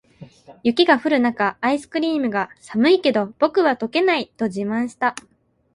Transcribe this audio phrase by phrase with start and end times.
[0.63, 5.13] 雪が降る中、アイスクリームが「寒いけど、僕は溶けない！」と自慢した。